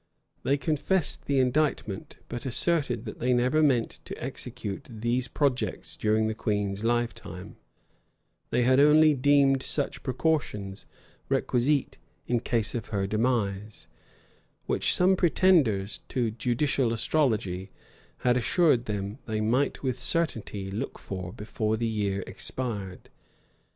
They 0.41 0.57
confessed 0.57 1.25
the 1.25 1.37
indictment, 1.39 2.17
but 2.27 2.47
asserted 2.47 3.05
that 3.05 3.19
they 3.19 3.35
never 3.35 3.61
meant 3.61 3.99
to 4.05 4.15
execute 4.19 4.87
these 4.89 5.27
projects 5.27 5.95
during 5.95 6.25
the 6.25 6.33
queen's 6.33 6.83
lifetime: 6.83 7.55
they 8.49 8.63
had 8.63 8.79
only 8.79 9.13
deemed 9.13 9.61
such 9.61 10.01
precautions 10.01 10.87
requisite 11.29 11.99
in 12.25 12.39
case 12.39 12.73
of 12.73 12.87
her 12.87 13.05
demise, 13.05 13.85
which 14.65 14.91
some 14.91 15.15
pretenders 15.15 15.99
to 16.07 16.31
judicial 16.31 16.93
astrology 16.93 17.69
had 18.21 18.35
assured 18.37 18.85
them 18.85 19.19
they 19.27 19.39
might 19.39 19.83
with 19.83 20.01
certainty 20.01 20.71
look 20.71 20.97
for 20.97 21.31
before 21.31 21.77
the 21.77 21.85
year 21.85 22.23
expired. 22.25 23.11